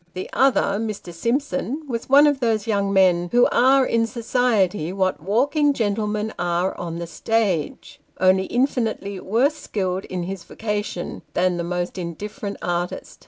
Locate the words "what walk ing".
4.91-5.73